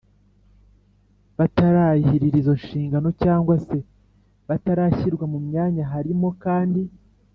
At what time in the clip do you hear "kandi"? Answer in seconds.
6.45-6.81